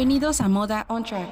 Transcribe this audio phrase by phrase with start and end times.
[0.00, 1.28] Bienvenidos a Moda on Track.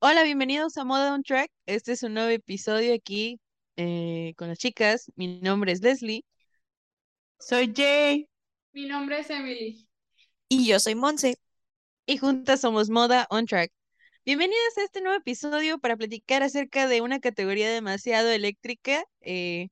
[0.00, 1.48] Hola, bienvenidos a Moda on Track.
[1.66, 3.38] Este es un nuevo episodio aquí
[3.76, 5.12] eh, con las chicas.
[5.14, 6.24] Mi nombre es Leslie.
[7.38, 8.28] Soy Jay.
[8.72, 9.86] Mi nombre es Emily.
[10.48, 11.38] Y yo soy Monse.
[12.06, 13.70] Y juntas somos Moda on Track.
[14.26, 19.68] Bienvenidas a este nuevo episodio para platicar acerca de una categoría demasiado eléctrica eh,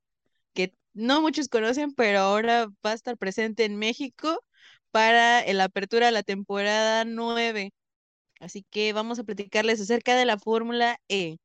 [0.54, 4.38] que no muchos conocen, pero ahora va a estar presente en México
[4.92, 7.72] para la apertura de la temporada 9.
[8.38, 11.38] Así que vamos a platicarles acerca de la Fórmula E.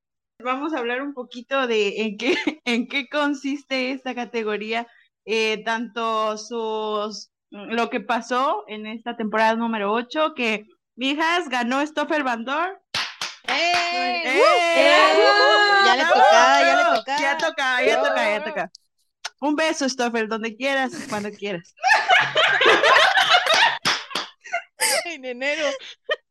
[0.43, 4.87] Vamos a hablar un poquito de en qué, en qué consiste esta categoría,
[5.25, 12.23] eh, tanto sus lo que pasó en esta temporada número 8, que Mijas ganó Stoffer
[12.23, 12.77] Van Dorn.
[13.47, 14.23] ¡Eh!
[14.25, 14.41] ¡Eh!
[15.85, 17.21] Ya le toca, ya le toca.
[17.21, 18.71] Ya toca, ya toca, ya toca.
[19.39, 21.73] Un beso, Stoffer, donde quieras, cuando quieras.
[25.13, 25.63] En enero.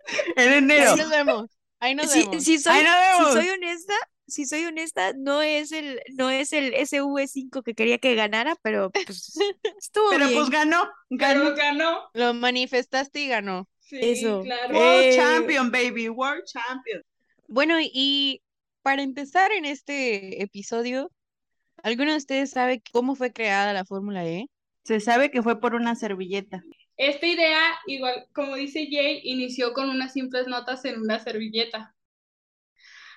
[0.37, 0.91] En enero.
[0.93, 1.51] Ahí nos vemos.
[1.81, 2.45] Ahí nos Si, vemos.
[2.45, 3.33] si soy, Ahí nos si vemos.
[3.35, 3.95] soy honesta,
[4.29, 8.91] si soy honesta, no es el, no es el SV5 que quería que ganara, pero
[8.91, 9.37] pues
[9.81, 10.39] estuvo Pero bien.
[10.39, 11.43] pues ganó, ganó.
[11.45, 12.11] Pero ganó.
[12.15, 13.69] Lo manifestaste y ganó.
[13.81, 14.43] Sí, Eso.
[14.43, 14.75] claro.
[14.77, 15.17] World Eh.
[15.17, 17.03] Champion, baby, World Champion.
[17.49, 18.43] Bueno, y
[18.83, 21.11] para empezar en este episodio,
[21.83, 24.47] ¿alguno de ustedes sabe cómo fue creada la Fórmula E?
[24.85, 26.63] Se sabe que fue por una servilleta.
[26.97, 31.95] Esta idea, igual como dice Jay, inició con unas simples notas en una servilleta.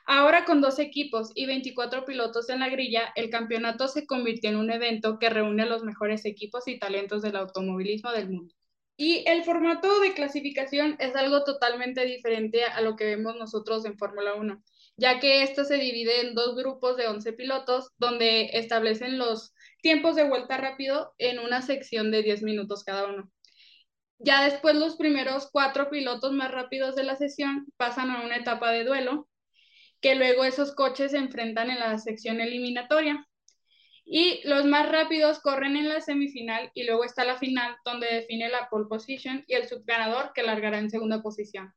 [0.05, 4.58] Ahora con dos equipos y 24 pilotos en la grilla, el campeonato se convirtió en
[4.58, 8.55] un evento que reúne a los mejores equipos y talentos del automovilismo del mundo.
[8.97, 13.97] Y el formato de clasificación es algo totalmente diferente a lo que vemos nosotros en
[13.97, 14.61] Fórmula 1,
[14.97, 20.16] ya que esto se divide en dos grupos de 11 pilotos, donde establecen los tiempos
[20.16, 23.31] de vuelta rápido en una sección de 10 minutos cada uno.
[24.19, 28.71] Ya después los primeros cuatro pilotos más rápidos de la sesión pasan a una etapa
[28.71, 29.27] de duelo,
[30.02, 33.27] que luego esos coches se enfrentan en la sección eliminatoria.
[34.05, 38.49] Y los más rápidos corren en la semifinal y luego está la final donde define
[38.49, 41.73] la pole position y el subganador que largará en segunda posición.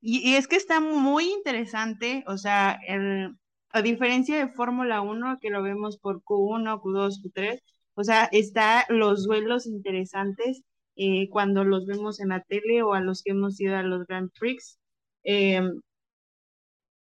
[0.00, 3.36] Y, y es que está muy interesante, o sea, el-
[3.70, 7.62] a diferencia de Fórmula 1, que lo vemos por Q1, Q2, Q3,
[7.94, 10.62] o sea, está los duelos interesantes
[10.98, 14.06] eh, cuando los vemos en la tele o a los que hemos ido a los
[14.08, 14.78] Grand Prix.
[15.24, 15.80] Em,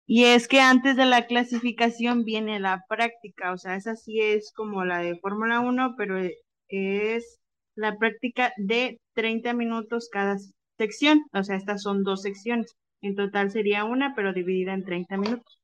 [0.08, 4.52] y es que antes de la clasificación viene la práctica, o sea, esa sí es
[4.54, 7.40] como la de Fórmula 1, pero e- es
[7.76, 10.38] la práctica de 30 minutos cada
[10.78, 12.76] sección, o sea, estas son dos secciones.
[13.02, 15.59] En total sería una, pero dividida en 30 minutos.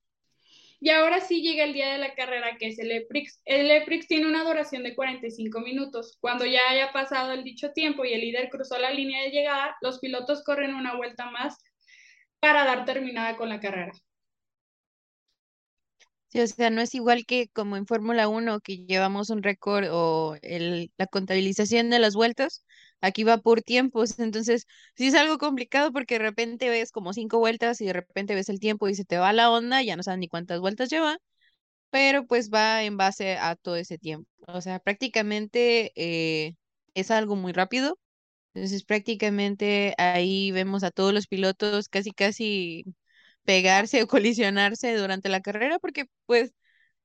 [0.80, 3.42] Y ahora sí llega el día de la carrera, que es el EPRIX.
[3.46, 6.18] El EPRIX tiene una duración de 45 minutos.
[6.20, 9.76] Cuando ya haya pasado el dicho tiempo y el líder cruzó la línea de llegada,
[9.82, 11.58] los pilotos corren una vuelta más
[12.40, 13.94] para dar terminada con la carrera.
[16.44, 20.36] O sea, no es igual que como en Fórmula 1 que llevamos un récord o
[20.42, 22.66] el, la contabilización de las vueltas.
[23.02, 27.40] Aquí va por tiempos, entonces sí es algo complicado porque de repente ves como cinco
[27.40, 30.04] vueltas y de repente ves el tiempo y se te va la onda, ya no
[30.04, 31.18] sabes ni cuántas vueltas lleva,
[31.90, 34.30] pero pues va en base a todo ese tiempo.
[34.48, 36.56] O sea, prácticamente eh,
[36.94, 37.98] es algo muy rápido.
[38.54, 42.86] Entonces prácticamente ahí vemos a todos los pilotos casi casi
[43.46, 46.54] pegarse o colisionarse durante la carrera porque pues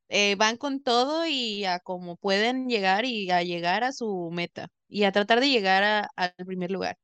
[0.08, 4.68] eh, van con todo y a como pueden llegar y a llegar a su meta
[4.88, 6.96] y a tratar de llegar al primer lugar.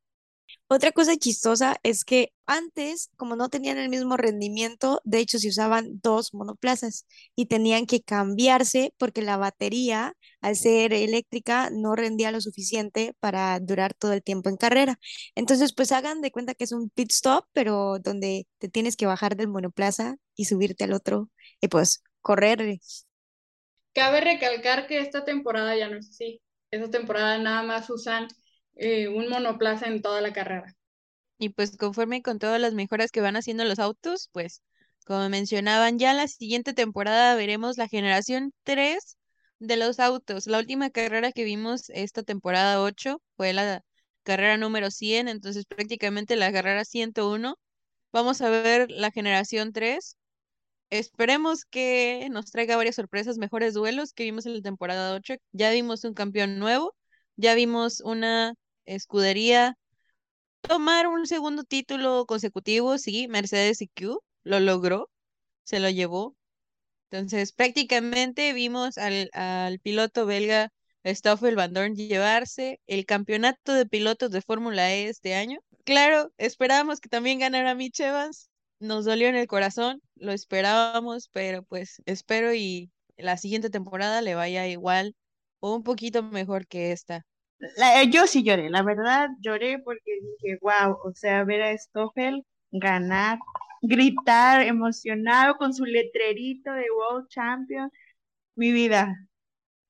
[0.69, 5.49] Otra cosa chistosa es que antes, como no tenían el mismo rendimiento, de hecho se
[5.49, 12.33] usaban dos monoplazas y tenían que cambiarse porque la batería, al ser eléctrica, no rendía
[12.33, 14.99] lo suficiente para durar todo el tiempo en carrera.
[15.35, 19.07] Entonces, pues hagan de cuenta que es un pit stop, pero donde te tienes que
[19.07, 21.31] bajar del monoplaza y subirte al otro
[21.61, 22.81] y pues correr.
[23.95, 26.43] Cabe recalcar que esta temporada ya no es así.
[26.71, 28.29] Esta temporada nada más usan
[28.77, 30.75] eh, un monoplaza en toda la carrera.
[31.39, 34.63] Y pues conforme con todas las mejoras que van haciendo los autos, pues
[35.05, 39.17] como mencionaban, ya la siguiente temporada veremos la generación 3
[39.59, 40.47] de los autos.
[40.47, 43.83] La última carrera que vimos esta temporada 8 fue la
[44.25, 47.57] carrera número 100, entonces prácticamente la carrera 101.
[48.13, 50.17] Vamos a ver la generación 3.
[50.91, 55.35] Esperemos que nos traiga varias sorpresas, mejores duelos que vimos en la temporada 8.
[55.53, 56.95] Ya vimos un campeón nuevo,
[57.37, 58.55] ya vimos una
[58.87, 59.77] escudería
[60.63, 65.11] tomar un segundo título consecutivo, sí, Mercedes EQ lo logró,
[65.65, 66.37] se lo llevó.
[67.11, 70.71] Entonces, prácticamente vimos al, al piloto belga
[71.05, 75.61] Stoffel Van Dorn llevarse el campeonato de pilotos de Fórmula E este año.
[75.85, 78.51] claro, esperábamos que también ganara Mitch Evans.
[78.81, 84.35] Nos dolió en el corazón, lo esperábamos, pero pues espero y la siguiente temporada le
[84.35, 85.15] vaya igual
[85.61, 87.25] o un poquito mejor que esta.
[87.59, 91.77] La- eh, yo sí lloré, la verdad lloré porque dije, wow, o sea, ver a
[91.79, 93.39] Stoffel ganar,
[93.83, 97.91] gritar emocionado con su letrerito de World Champion.
[98.57, 99.15] Mi vida,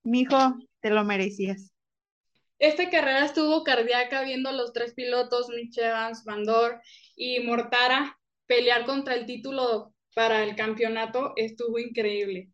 [0.04, 1.72] mi hijo, te lo merecías.
[2.58, 6.80] Esta carrera estuvo cardíaca viendo a los tres pilotos, Mitch Evans, Van Dor
[7.14, 11.32] y Mortara, pelear contra el título para el campeonato.
[11.36, 12.50] Estuvo increíble.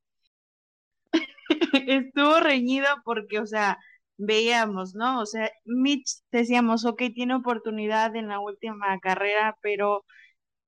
[1.87, 3.79] Estuvo reñido porque, o sea,
[4.27, 5.21] veíamos, ¿no?
[5.21, 10.05] O sea, Mitch decíamos, ok, tiene oportunidad en la última carrera, pero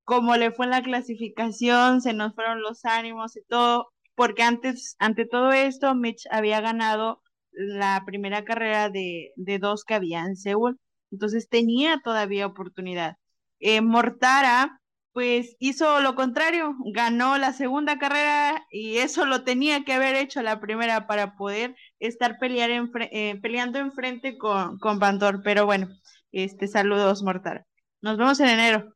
[0.05, 5.27] como le fue la clasificación, se nos fueron los ánimos y todo, porque antes, ante
[5.27, 7.23] todo esto, Mitch había ganado
[7.53, 10.79] la primera carrera de, de dos que había en Seúl,
[11.11, 13.17] entonces tenía todavía oportunidad.
[13.61, 14.81] Eh, Mortara,
[15.15, 20.43] pues hizo lo contrario, ganó la segunda carrera y eso lo tenía que haber hecho
[20.43, 25.89] la primera para poder estar pelear en, eh, peleando enfrente con, con Bandor, pero bueno,
[26.33, 27.65] este, saludos Mortara.
[28.03, 28.93] Nos vemos en enero.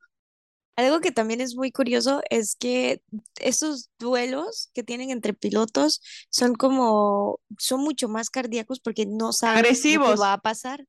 [0.74, 3.00] Algo que también es muy curioso es que
[3.40, 6.00] esos duelos que tienen entre pilotos
[6.30, 10.20] son como, son mucho más cardíacos porque no saben Agresivos.
[10.20, 10.84] va a pasar.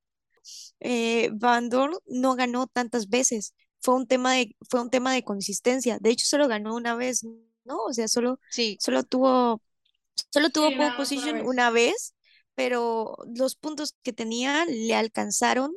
[0.79, 5.23] Eh, Van Dorn no ganó tantas veces, fue un tema de, fue un tema de
[5.23, 5.97] consistencia.
[5.99, 7.23] De hecho, solo ganó una vez,
[7.65, 7.77] ¿no?
[7.85, 9.61] O sea, solo, Sí, solo tuvo,
[10.29, 11.47] solo tuvo Sí, pole position vez.
[11.47, 12.15] una vez,
[12.55, 15.73] pero los puntos que tenía le alcanzaron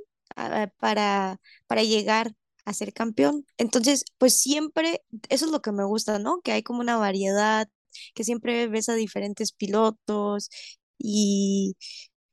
[0.78, 2.34] para, para llegar
[2.64, 3.46] a ser campeón.
[3.58, 6.40] Entonces, pues siempre, eso es lo que me gusta, ¿no?
[6.42, 7.68] Que hay como una variedad,
[8.14, 10.50] que siempre ves a diferentes pilotos
[10.98, 11.76] y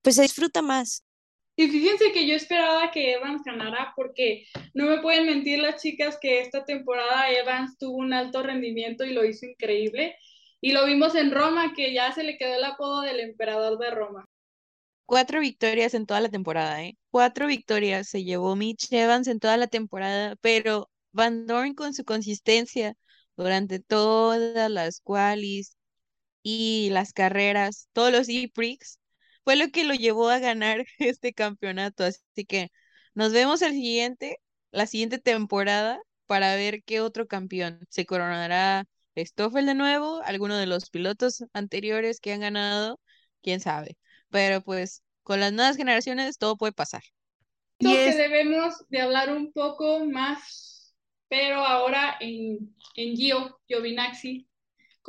[0.01, 1.03] pues se disfruta más.
[1.59, 6.17] Y fíjense que yo esperaba que Evans ganara porque no me pueden mentir las chicas
[6.21, 10.15] que esta temporada Evans tuvo un alto rendimiento y lo hizo increíble.
[10.61, 13.91] Y lo vimos en Roma, que ya se le quedó el apodo del emperador de
[13.91, 14.25] Roma.
[15.05, 16.97] cuatro victorias en toda la temporada, ¿eh?
[17.11, 22.05] Cuatro victorias se llevó Mitch Evans en toda la temporada, pero Van Dorn con su
[22.05, 22.95] consistencia
[23.35, 25.75] durante todas las qualis
[26.43, 28.98] y las carreras, todos los e-prix,
[29.49, 32.03] fue lo que lo llevó a ganar este campeonato.
[32.03, 32.71] Así que
[33.15, 34.37] nos vemos el siguiente,
[34.69, 38.85] la siguiente temporada para ver qué otro campeón se coronará.
[39.17, 42.99] Stoffel de nuevo, alguno de los pilotos anteriores que han ganado,
[43.41, 43.97] quién sabe.
[44.29, 47.01] Pero pues con las nuevas generaciones todo puede pasar.
[47.79, 50.93] Creo que debemos de hablar un poco más,
[51.27, 54.47] pero ahora en, en Gio, Giovinazzi.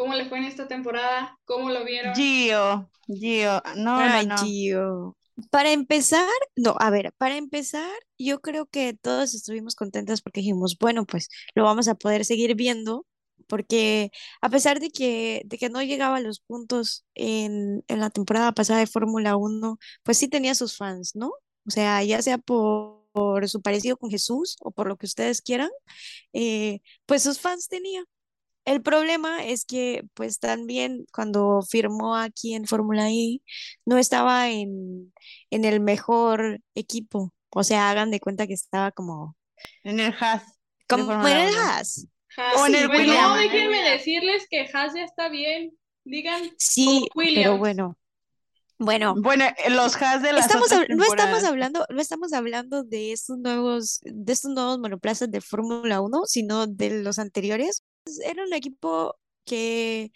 [0.01, 1.39] ¿Cómo le fue en esta temporada?
[1.45, 2.15] ¿Cómo lo vieron?
[2.15, 4.43] Gio, Gio, no, Ay, no, no.
[4.43, 5.17] Gio.
[5.51, 6.27] Para empezar,
[6.57, 11.29] no, a ver, para empezar, yo creo que todos estuvimos contentos porque dijimos, bueno, pues
[11.55, 13.05] lo vamos a poder seguir viendo,
[13.47, 14.11] porque
[14.41, 18.53] a pesar de que, de que no llegaba a los puntos en, en la temporada
[18.53, 21.33] pasada de Fórmula 1, pues sí tenía sus fans, ¿no?
[21.67, 25.43] O sea, ya sea por, por su parecido con Jesús o por lo que ustedes
[25.43, 25.69] quieran,
[26.33, 28.03] eh, pues sus fans tenía.
[28.65, 33.41] El problema es que, pues también cuando firmó aquí en Fórmula E,
[33.85, 35.13] no estaba en,
[35.51, 37.33] en el mejor equipo.
[37.51, 39.37] O sea, hagan de cuenta que estaba como,
[39.83, 40.45] En el Haas.
[40.89, 41.57] como en el.
[41.57, 42.07] Haas.
[42.37, 42.57] Haas.
[42.59, 45.73] O en el Pues Williams, no, déjenme decirles que Haas ya está bien.
[46.05, 47.97] Digan, Sí, pero bueno.
[48.79, 52.83] Bueno, Bueno, eh, los Haas de las estamos otras no estamos hablando, no estamos hablando
[52.83, 57.85] de estos nuevos, de estos nuevos monoplazas de Fórmula 1, sino de los anteriores.
[58.25, 60.13] Era un equipo que,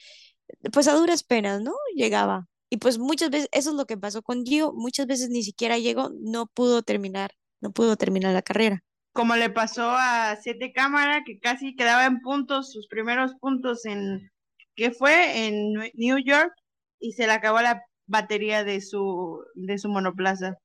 [0.73, 1.73] pues a duras penas, ¿no?
[1.95, 2.49] Llegaba.
[2.71, 5.79] Y pues muchas veces, eso es lo que pasó con Gio, muchas veces ni siquiera
[5.79, 8.83] llegó, no pudo terminar, no pudo terminar la carrera.
[9.13, 14.31] Como le pasó a Siete Cámara, que casi quedaba en puntos, sus primeros puntos en,
[14.75, 15.47] ¿qué fue?
[15.47, 16.53] En New York,
[16.99, 20.59] y se le acabó la batería de su, de su monoplaza.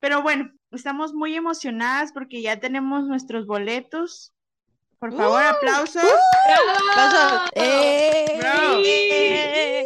[0.00, 4.32] Pero bueno, estamos muy emocionadas porque ya tenemos nuestros boletos.
[5.00, 5.46] Por favor, ¡Uh!
[5.46, 6.04] aplausos.
[6.94, 7.46] ¡Bravo!
[7.56, 8.36] ¡Eh!
[8.38, 8.82] Bravo.
[8.84, 9.84] ¡Eh!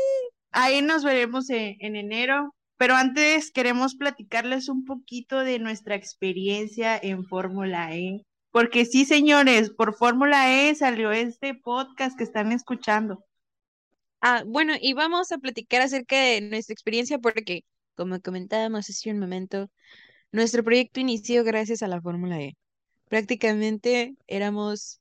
[0.50, 2.52] Ahí nos veremos en, en enero.
[2.76, 8.22] Pero antes queremos platicarles un poquito de nuestra experiencia en Fórmula E.
[8.50, 13.24] Porque sí, señores, por Fórmula E salió este podcast que están escuchando.
[14.20, 17.62] Ah, bueno, y vamos a platicar acerca de nuestra experiencia porque,
[17.94, 19.70] como comentábamos hace un momento,
[20.32, 22.56] nuestro proyecto inició gracias a la Fórmula E.
[23.08, 25.00] Prácticamente éramos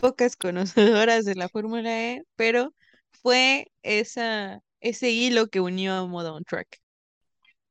[0.00, 2.74] pocas conocedoras de la Fórmula E, pero
[3.22, 6.80] fue esa, ese hilo que unió a Modo on Track.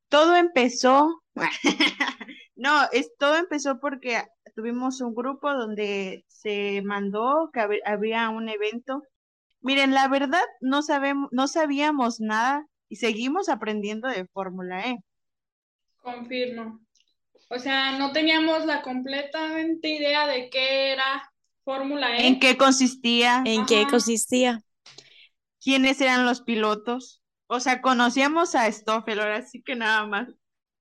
[0.10, 1.22] Todo empezó,
[2.56, 4.24] no, es, todo empezó porque
[4.56, 9.04] tuvimos un grupo donde se mandó que había un evento.
[9.62, 14.98] Miren, la verdad no sabemos, no sabíamos nada y seguimos aprendiendo de Fórmula E.
[15.98, 16.80] Confirmo.
[17.50, 21.30] O sea, no teníamos la completamente idea de qué era
[21.64, 22.28] Fórmula E.
[22.28, 23.44] ¿En qué consistía?
[23.46, 24.62] ¿En qué consistía?
[25.62, 27.22] ¿Quiénes eran los pilotos?
[27.48, 30.30] O sea, conocíamos a Stoffel, ahora sí que nada más.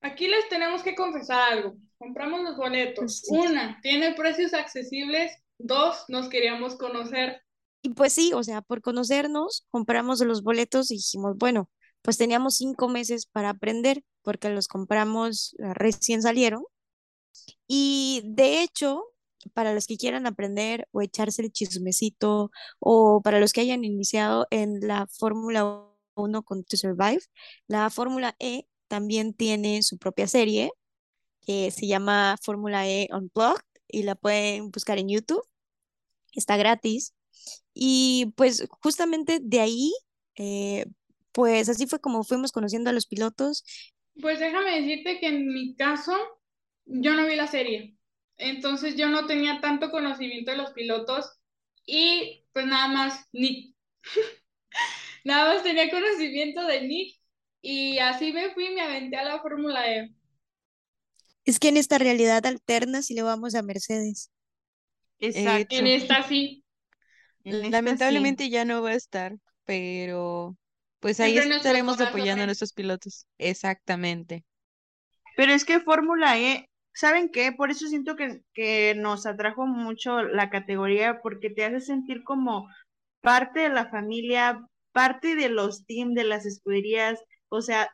[0.01, 1.77] Aquí les tenemos que confesar algo.
[1.99, 3.25] Compramos los boletos.
[3.29, 5.33] Una, tiene precios accesibles.
[5.59, 7.43] Dos, nos queríamos conocer.
[7.83, 11.69] Y pues sí, o sea, por conocernos, compramos los boletos y dijimos, bueno,
[12.03, 16.65] pues teníamos cinco meses para aprender porque los compramos eh, recién salieron.
[17.67, 19.05] Y de hecho,
[19.49, 24.47] para los que quieran aprender o echarse el chismecito o para los que hayan iniciado
[24.51, 27.21] en la Fórmula 1 con To Survive,
[27.67, 30.73] la Fórmula E también tiene su propia serie
[31.47, 35.43] que se llama Fórmula E Unplugged y la pueden buscar en YouTube.
[36.35, 37.15] Está gratis.
[37.73, 39.93] Y pues justamente de ahí,
[40.37, 40.87] eh,
[41.33, 43.65] pues así fue como fuimos conociendo a los pilotos.
[44.21, 46.13] Pues déjame decirte que en mi caso,
[46.85, 47.98] yo no vi la serie.
[48.39, 51.39] Entonces yo no tenía tanto conocimiento de los pilotos
[51.85, 53.75] y pues nada más Nick.
[55.25, 57.21] nada más tenía conocimiento de Nick
[57.61, 60.15] y así me fui y me aventé a la Fórmula E.
[61.45, 64.31] Es que en esta realidad alterna si le vamos a Mercedes.
[65.19, 65.75] Exacto.
[65.75, 66.65] En esta sí.
[67.43, 70.57] Lamentablemente ya no va a estar, pero
[71.01, 73.27] pues ahí estaremos apoyando a nuestros pilotos.
[73.39, 74.45] Exactamente.
[75.37, 77.53] Pero es que Fórmula E, ¿saben qué?
[77.53, 82.69] Por eso siento que, que nos atrajo mucho la categoría, porque te hace sentir como
[83.21, 87.89] parte de la familia, parte de los teams, de las escuderías, o sea,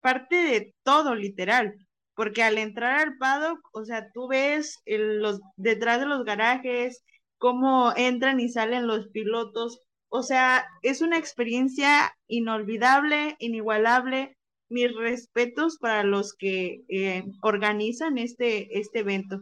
[0.00, 1.74] parte de todo, literal,
[2.14, 7.02] porque al entrar al paddock, o sea, tú ves los, detrás de los garajes,
[7.38, 14.36] cómo entran y salen los pilotos, o sea, es una experiencia inolvidable, inigualable.
[14.70, 19.40] Mis respetos para los que eh, organizan este, este evento.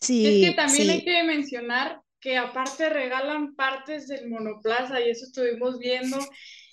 [0.00, 5.24] Sí, es que también hay que mencionar que aparte regalan partes del monoplaza y eso
[5.24, 6.18] estuvimos viendo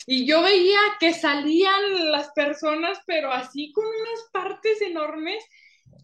[0.10, 5.44] y yo veía que salían las personas, pero así con unas partes enormes.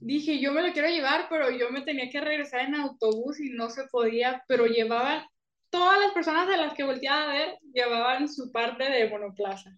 [0.02, 3.52] Dije, yo me lo quiero llevar, pero yo me tenía que regresar en autobús y
[3.52, 5.24] no se podía, pero llevaban,
[5.70, 9.72] todas las personas de las que volteaba a ver, llevaban su parte de monoplaza.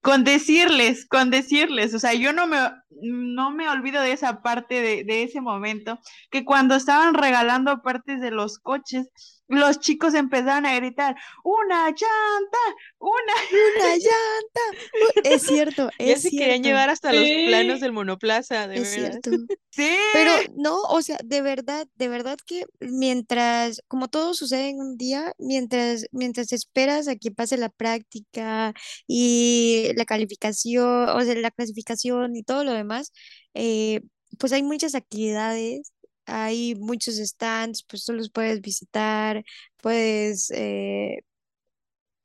[0.00, 2.58] Con decirles, con decirles, o sea, yo no me,
[3.02, 5.98] no me olvido de esa parte de, de ese momento,
[6.30, 9.08] que cuando estaban regalando partes de los coches,
[9.48, 12.58] los chicos empezaron a gritar, una llanta,
[12.98, 15.24] una, una llanta.
[15.24, 19.30] Es cierto, es ya se querían llevar hasta los planos del monoplaza, de es Cierto.
[19.70, 19.96] Sí.
[20.12, 24.96] Pero no, o sea, de verdad, de verdad que mientras, como todo sucede en un
[24.96, 28.74] día, mientras, mientras esperas a que pase la práctica
[29.06, 33.12] y la calificación, o sea, la clasificación y todo lo demás,
[33.54, 34.00] eh,
[34.38, 35.92] pues hay muchas actividades
[36.28, 39.44] hay muchos stands, pues tú los puedes visitar,
[39.78, 41.20] puedes eh,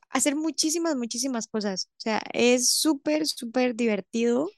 [0.09, 1.89] hacer muchísimas, muchísimas cosas.
[1.97, 4.49] O sea, es súper, súper divertido.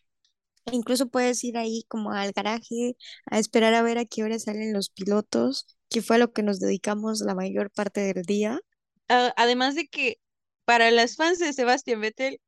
[0.72, 2.98] Incluso puedes ir ahí como al garaje
[3.30, 6.44] a esperar a ver a qué hora salen los pilotos, que fue a lo que
[6.44, 8.60] nos dedicamos la mayor parte del día.
[9.08, 10.20] además de que
[10.66, 12.42] para las fans de Sebastián Vettel,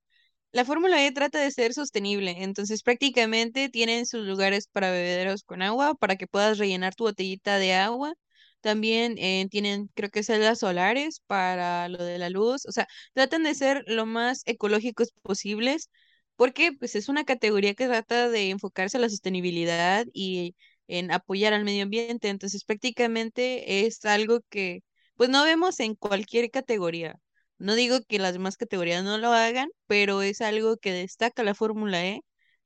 [0.51, 5.61] la Fórmula E trata de ser sostenible, entonces prácticamente tienen sus lugares para bebederos con
[5.61, 8.13] agua, para que puedas rellenar tu botellita de agua.
[8.61, 12.65] También eh, tienen, creo que celdas solares para lo de la luz.
[12.65, 15.89] O sea, tratan de ser lo más ecológicos posibles,
[16.35, 20.55] porque pues es una categoría que trata de enfocarse a la sostenibilidad y
[20.87, 22.29] en apoyar al medio ambiente.
[22.29, 24.83] Entonces, prácticamente es algo que
[25.15, 27.19] pues no vemos en cualquier categoría.
[27.59, 31.55] No digo que las demás categorías no lo hagan, pero es algo que destaca la
[31.55, 32.21] Fórmula E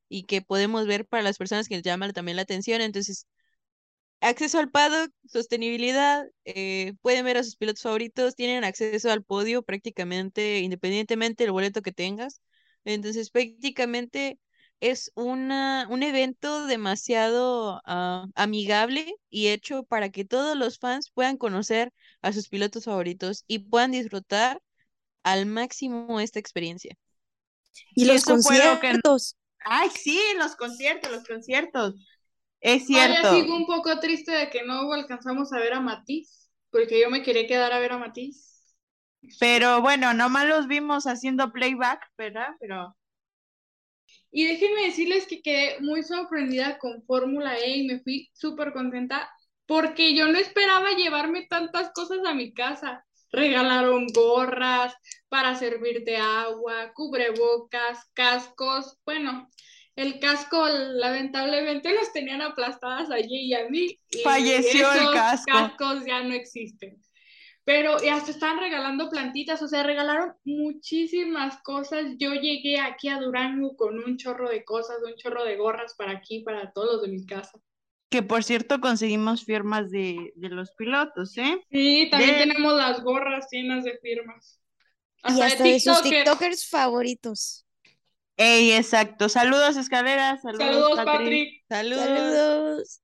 [0.09, 2.81] y que podemos ver para las personas que les llama también la atención.
[2.81, 3.27] Entonces,
[4.21, 9.63] acceso al paddock, sostenibilidad, eh, pueden ver a sus pilotos favoritos, tienen acceso al podio
[9.63, 12.41] prácticamente independientemente del boleto que tengas.
[12.85, 14.39] Entonces, prácticamente
[14.79, 21.37] es una, un evento demasiado ah, amigable y hecho para que todos los fans puedan
[21.37, 24.61] conocer a sus pilotos favoritos y puedan disfrutar
[25.23, 26.97] al máximo esta experiencia.
[27.95, 29.37] Y, los conciertos.
[29.63, 31.95] Ay, sí, los conciertos, los conciertos.
[32.59, 33.35] Es cierto.
[33.35, 37.09] Yo sigo un poco triste de que no alcanzamos a ver a Matiz, porque yo
[37.09, 38.75] me quería quedar a ver a Matiz.
[39.39, 42.49] Pero bueno, nomás los vimos haciendo playback, ¿verdad?
[42.59, 42.95] Pero.
[44.31, 49.29] Y déjenme decirles que quedé muy sorprendida con Fórmula E y me fui súper contenta
[49.65, 53.05] porque yo no esperaba llevarme tantas cosas a mi casa.
[53.31, 54.93] Regalaron gorras
[55.29, 58.97] para servirte agua, cubrebocas, cascos.
[59.05, 59.49] Bueno,
[59.95, 63.99] el casco lamentablemente los tenían aplastadas allí y a mí.
[64.09, 65.51] Y Falleció el casco.
[65.51, 67.01] cascos ya no existen.
[67.63, 72.05] Pero y hasta estaban regalando plantitas, o sea, regalaron muchísimas cosas.
[72.17, 76.11] Yo llegué aquí a Durango con un chorro de cosas, un chorro de gorras para
[76.11, 77.59] aquí, para todos los de mi casa.
[78.11, 81.59] Que por cierto conseguimos firmas de, de los pilotos, ¿eh?
[81.71, 84.59] Sí, también De- tenemos las gorras llenas de firmas.
[85.23, 86.23] Y hasta de sus TikTokers.
[86.25, 87.65] TikTokers favoritos.
[88.37, 89.29] Ey, exacto.
[89.29, 90.41] Saludos, escaleras.
[90.41, 91.63] Saludos, Saludos, Patrick.
[91.67, 91.97] Patrick.
[91.97, 92.05] Saludos.
[92.05, 93.01] Saludos.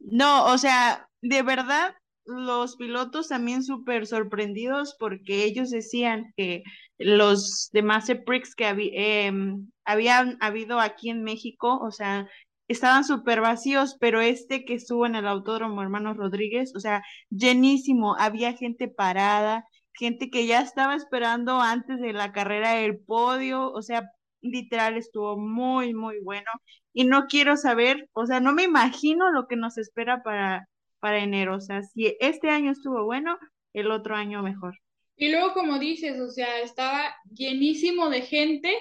[0.00, 6.62] No, o sea, de verdad, los pilotos también súper sorprendidos porque ellos decían que
[6.98, 12.28] los demás Prix que habi- em, habían habido aquí en México, o sea,
[12.68, 18.16] estaban súper vacíos, pero este que estuvo en el Autódromo Hermanos Rodríguez, o sea, llenísimo,
[18.18, 23.82] había gente parada, gente que ya estaba esperando antes de la carrera el podio, o
[23.82, 24.10] sea,
[24.40, 26.50] literal estuvo muy, muy bueno
[26.92, 30.68] y no quiero saber, o sea, no me imagino lo que nos espera para,
[31.00, 31.56] para enero.
[31.56, 33.38] O sea, si este año estuvo bueno,
[33.72, 34.74] el otro año mejor.
[35.16, 38.76] Y luego, como dices, o sea, estaba llenísimo de gente.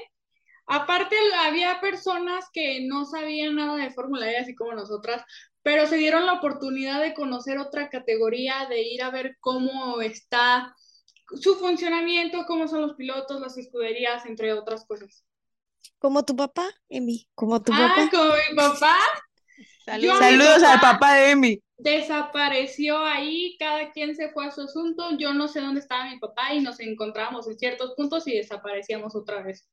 [0.67, 5.23] Aparte, había personas que no sabían nada de Fórmula E, así como nosotras,
[5.63, 10.75] pero se dieron la oportunidad de conocer otra categoría, de ir a ver cómo está
[11.41, 15.23] su funcionamiento, cómo son los pilotos, las escuderías, entre otras cosas.
[15.99, 18.09] Como tu papá, Emi, como tu Ah, papá.
[18.11, 18.97] como mi papá
[19.85, 20.63] Saludos.
[20.63, 21.61] al papá- papá de Emi.
[21.77, 26.19] desapareció ahí, cada quien se fue a su asunto, yo no sé dónde estaba mi
[26.19, 29.67] papá y nos encontrábamos en ciertos puntos y desaparecíamos otra vez.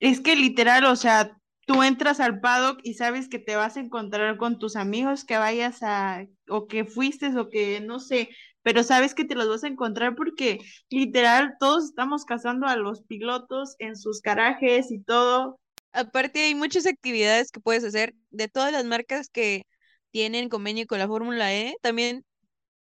[0.00, 3.80] Es que literal, o sea, tú entras al paddock y sabes que te vas a
[3.80, 8.30] encontrar con tus amigos que vayas a, o que fuiste, o que no sé,
[8.62, 13.02] pero sabes que te los vas a encontrar porque literal todos estamos cazando a los
[13.02, 15.60] pilotos en sus garajes y todo.
[15.92, 19.64] Aparte hay muchas actividades que puedes hacer de todas las marcas que
[20.10, 21.76] tienen convenio con la Fórmula E.
[21.82, 22.24] También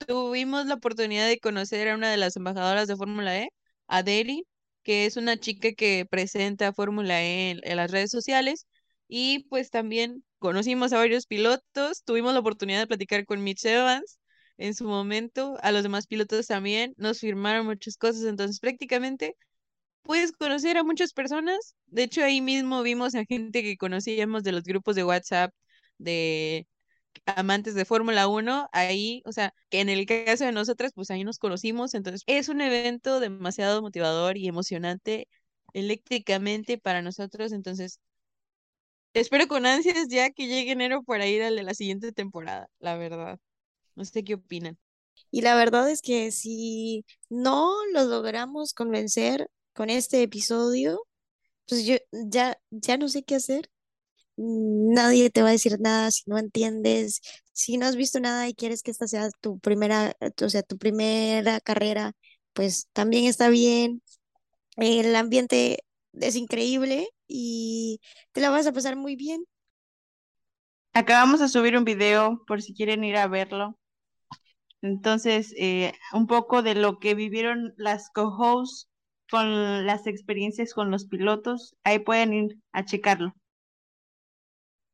[0.07, 3.49] tuvimos la oportunidad de conocer a una de las embajadoras de Fórmula E,
[3.87, 4.45] a Deli,
[4.87, 8.69] que es una chica que presenta Fórmula E en, en las redes sociales.
[9.09, 14.21] Y pues también conocimos a varios pilotos, tuvimos la oportunidad de platicar con Mitch Evans
[14.59, 19.37] en su momento, a los demás pilotos también, nos firmaron muchas cosas, entonces prácticamente
[20.03, 21.75] puedes conocer a muchas personas.
[21.87, 25.53] De hecho, ahí mismo vimos a gente que conocíamos de los grupos de WhatsApp
[25.99, 26.67] de
[27.27, 31.25] amantes de Fórmula 1, ahí, o sea, que en el caso de nosotras, pues ahí
[31.25, 35.29] nos conocimos, entonces es un evento demasiado motivador y emocionante
[35.73, 38.01] eléctricamente para nosotros, entonces
[39.15, 42.97] espero con ansias ya que llegue enero para ir al de la siguiente temporada, la
[42.97, 43.39] verdad.
[43.97, 44.79] No sé qué opinan.
[45.31, 51.01] Y la verdad es que si no lo logramos convencer con este episodio,
[51.69, 53.71] pues yo ya, ya no sé qué hacer.
[54.37, 57.21] Nadie te va a decir nada si no entiendes,
[57.53, 60.79] si no has visto nada y quieres que esta sea tu primera, o sea, tu
[60.79, 62.13] primera carrera,
[62.53, 64.03] pues también está bien.
[64.77, 65.81] El ambiente
[66.15, 68.01] es increíble y
[68.33, 69.45] te la vas a pasar muy bien.
[70.93, 73.79] Acabamos de subir un video por si quieren ir a verlo.
[74.83, 78.89] Entonces, eh, un poco de lo que vivieron las co-hosts
[79.31, 81.77] con las experiencias con los pilotos.
[81.85, 83.35] Ahí pueden ir a checarlo.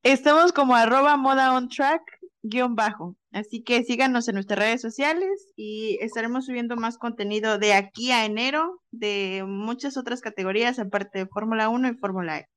[0.03, 2.03] Estamos como arroba moda on track
[2.43, 3.17] guion bajo.
[3.31, 8.25] Así que síganos en nuestras redes sociales y estaremos subiendo más contenido de aquí a
[8.25, 12.49] enero de muchas otras categorías aparte de Fórmula 1 y Fórmula E.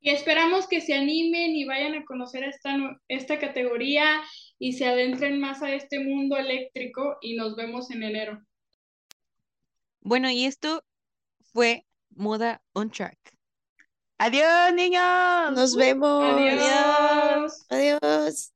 [0.00, 4.20] Y esperamos que se animen y vayan a conocer esta, esta categoría
[4.58, 8.42] y se adentren más a este mundo eléctrico y nos vemos en enero.
[10.00, 10.82] Bueno, y esto
[11.52, 13.18] fue Moda on Track.
[14.24, 15.52] Adiós, niños.
[15.52, 16.22] Nos vemos.
[16.22, 17.66] Adiós.
[17.68, 17.98] Adiós.
[18.00, 18.52] Adiós.